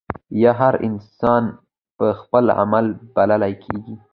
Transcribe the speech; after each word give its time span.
هر 0.59 0.73
انسان 0.87 1.43
پۀ 1.97 2.07
خپل 2.21 2.45
عمل 2.59 2.85
بللے 3.15 3.51
کيږي 3.63 3.95